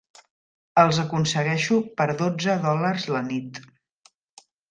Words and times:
Els 0.83 0.99
aconsegueixo 1.03 1.77
per 2.01 2.07
dotze 2.23 2.57
dòlars 2.65 3.07
la 3.17 3.23
nit. 3.29 3.61